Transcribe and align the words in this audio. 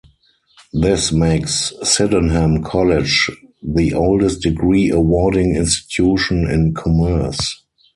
This 0.73 1.11
makes 1.11 1.73
Sydenham 1.83 2.63
College 2.63 3.29
the 3.61 3.93
oldest 3.93 4.41
degree-awarding 4.41 5.55
institution 5.55 6.49
in 6.49 6.73
commerce. 6.73 7.61